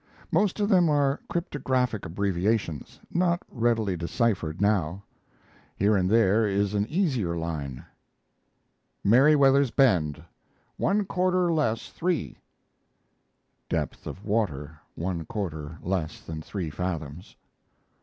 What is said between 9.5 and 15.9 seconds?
BEND 1/4 less 3 [Depth of water. One quarter